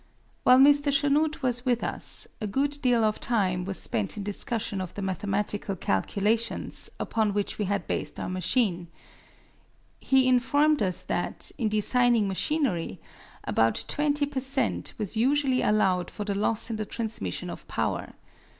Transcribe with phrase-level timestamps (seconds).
[0.41, 0.91] While Mr.
[0.91, 5.01] Chanute was with us, a good deal of time was spent in discussion of the
[5.03, 8.87] mathematical calculations upon which we had based our machine.
[9.99, 12.99] He informed us that, in designing machinery,
[13.43, 14.93] about 20 per cent.
[14.97, 18.13] was usually allowed for the loss in the transmission of power.